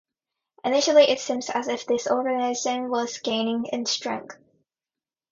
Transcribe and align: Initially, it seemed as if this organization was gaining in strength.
Initially, 0.63 1.03
it 1.03 1.19
seemed 1.19 1.47
as 1.53 1.67
if 1.67 1.85
this 1.85 2.07
organization 2.09 2.89
was 2.89 3.19
gaining 3.19 3.65
in 3.67 3.85
strength. 3.85 4.35